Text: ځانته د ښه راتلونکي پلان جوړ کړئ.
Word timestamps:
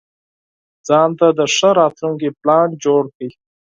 ځانته 0.87 1.27
د 1.37 1.39
ښه 1.55 1.69
راتلونکي 1.79 2.29
پلان 2.41 2.67
جوړ 2.83 3.03
کړئ. 3.15 3.29